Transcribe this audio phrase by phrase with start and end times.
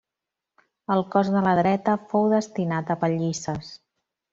[0.95, 3.75] El cos de la dreta fou destinat a pallisses.